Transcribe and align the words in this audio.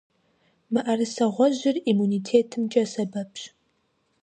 Мыӏэрысэ 0.71 1.25
гъуэжьыр 1.35 1.75
иммунитетымкӀэ 1.89 2.83
сэбэпщ. 2.91 3.41